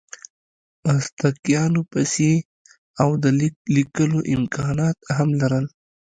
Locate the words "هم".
5.17-5.29